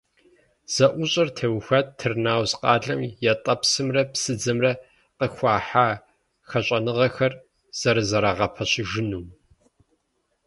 [0.73, 3.01] ЗэӀущӀэр теухуат Тырныауз къалэм
[3.31, 4.71] ятӀэпсымрэ псыдзэмрэ
[5.17, 5.87] къыхуахьа
[6.49, 7.33] хэщӀыныгъэхэр
[7.79, 9.25] зэрызэрагъэпэщыжынум.